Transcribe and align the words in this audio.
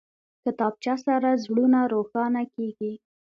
کتابچه 0.43 0.95
سره 1.05 1.29
زړونه 1.43 1.79
روښانه 1.93 2.43
کېږي 2.55 2.93